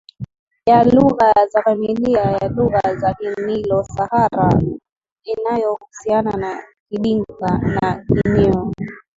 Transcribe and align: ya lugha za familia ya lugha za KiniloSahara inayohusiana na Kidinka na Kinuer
ya 0.65 0.83
lugha 0.83 1.33
za 1.51 1.61
familia 1.63 2.21
ya 2.21 2.47
lugha 2.47 2.95
za 2.95 3.13
KiniloSahara 3.13 4.61
inayohusiana 5.23 6.31
na 6.37 6.63
Kidinka 6.89 7.57
na 7.57 8.05
Kinuer 8.07 8.71